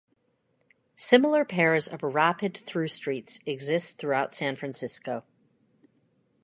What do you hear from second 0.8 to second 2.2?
Similar pairs of